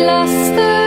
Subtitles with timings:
[0.00, 0.79] lost the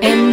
[0.00, 0.27] And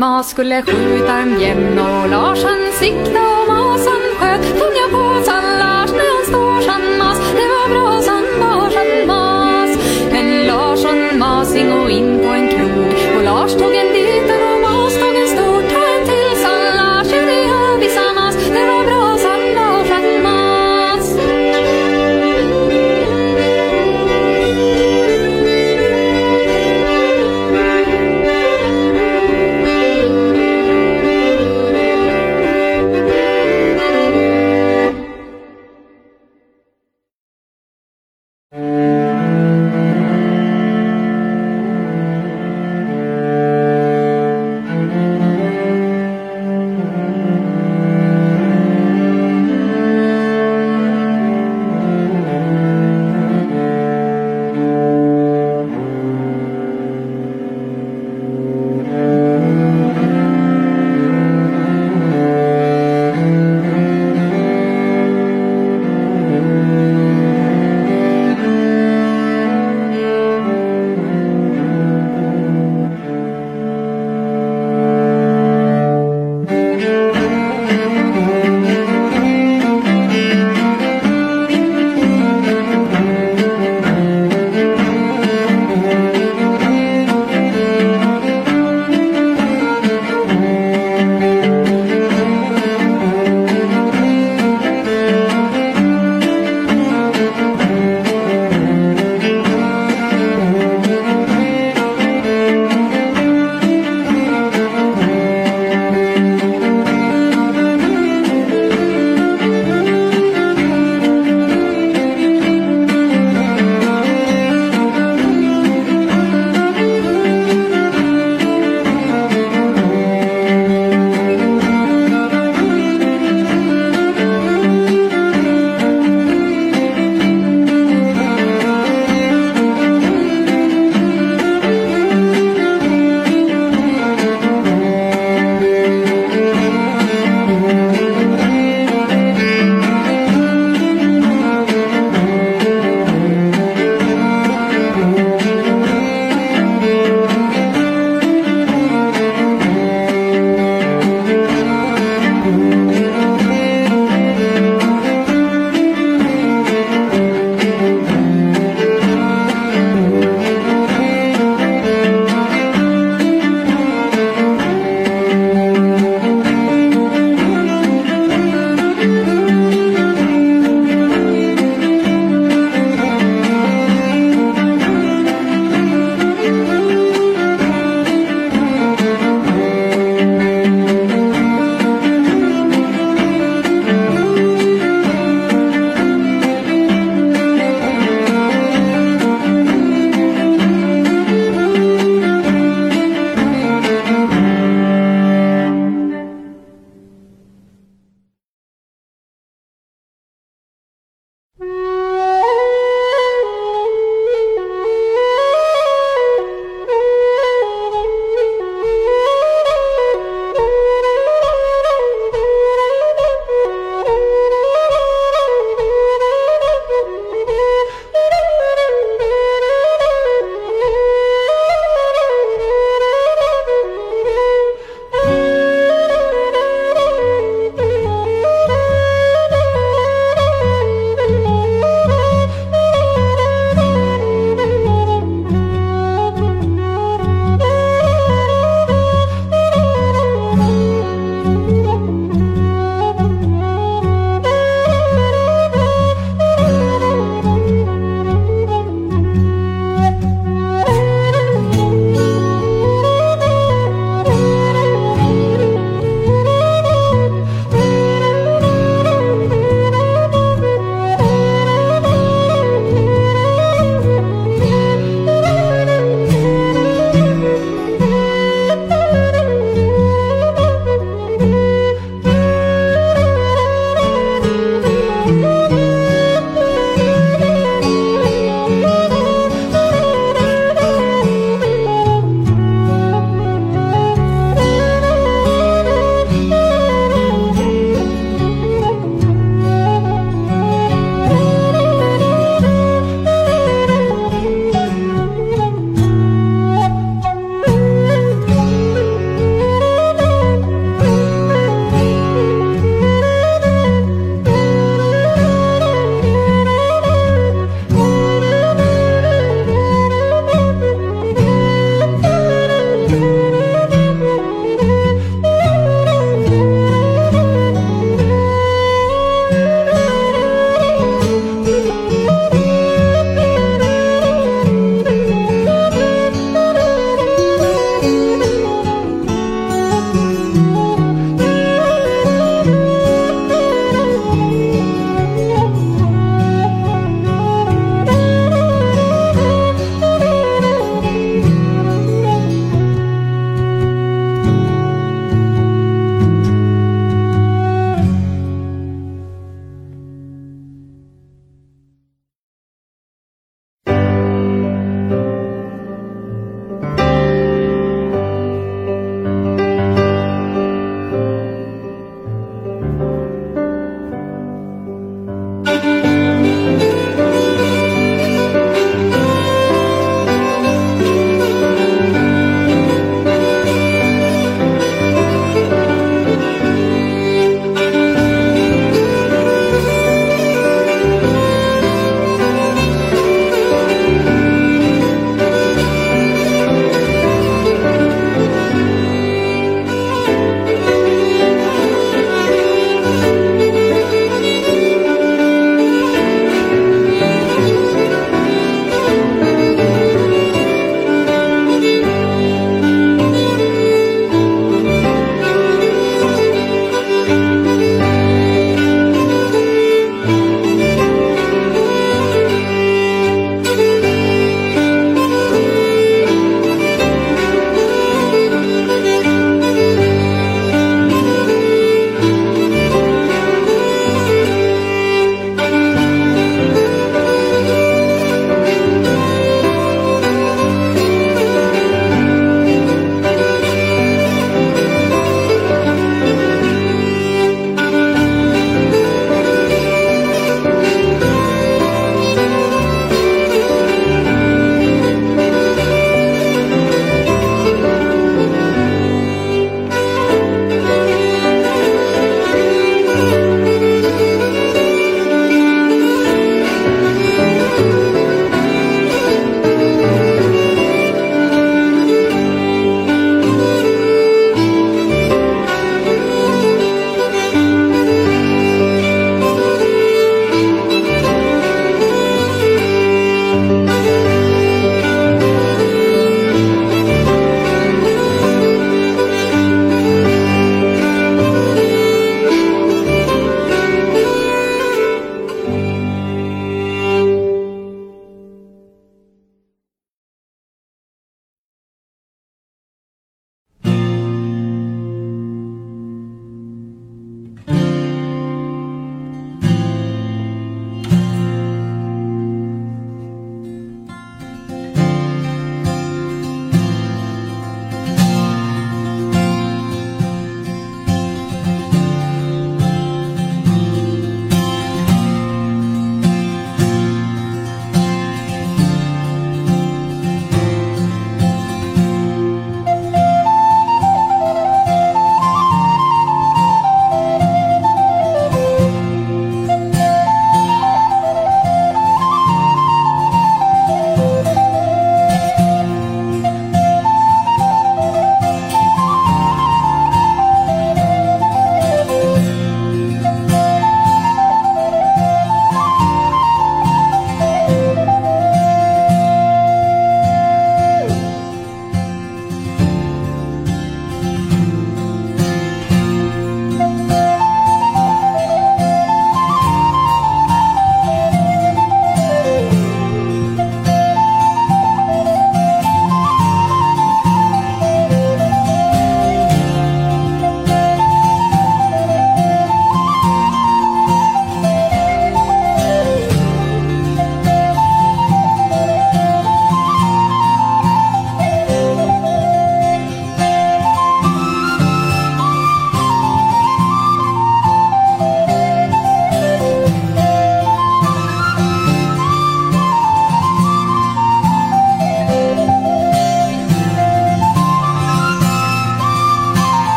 [0.00, 4.42] mas skulle skjuta en bjämn och Lars han sikta och Mas han sköt.
[4.42, 7.18] Tunga påsan Lars när han står han mas.
[7.38, 9.78] Det var bra, brasan Lars han mas.
[10.12, 13.89] En Larsson masing och in på en krog och Lars tog en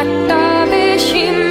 [0.00, 1.43] अट्टावेशीम्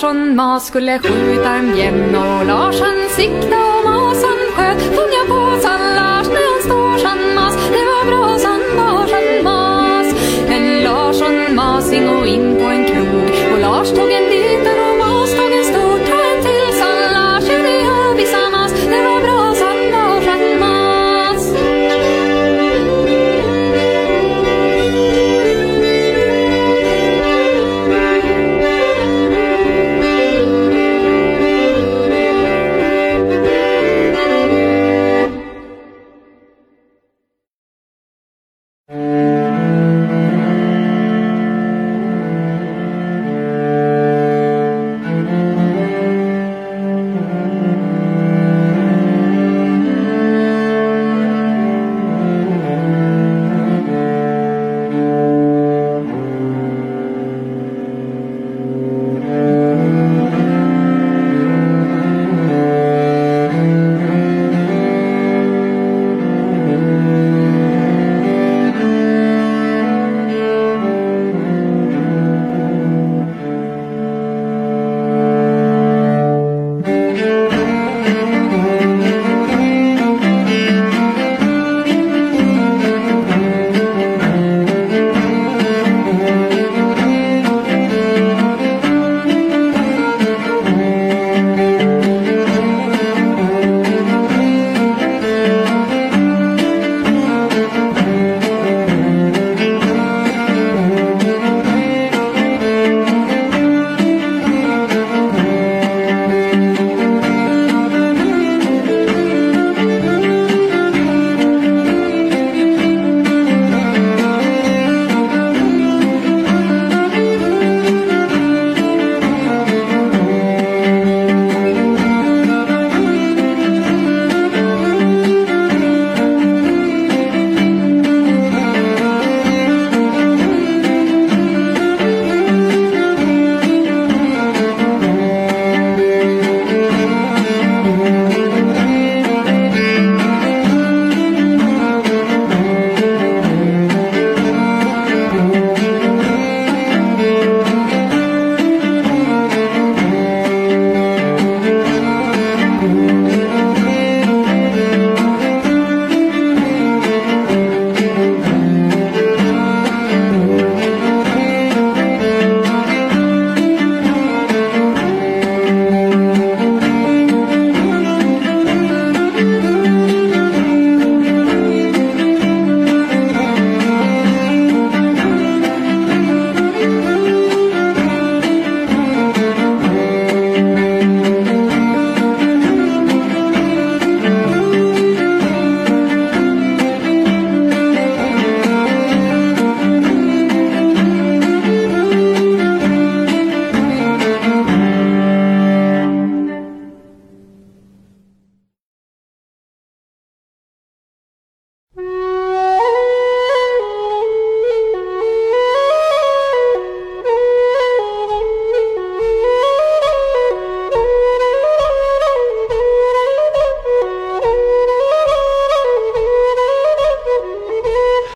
[0.00, 4.82] Larsson mas skulle skjuta en bjämn och Lars han sikta och mas han sköt.
[4.82, 7.54] Fånga på, påsan Lars när han står han mas.
[7.54, 10.14] Det var brasan Lars han mas.
[10.48, 14.29] En Larsson masing och in på en krog och Lars tog en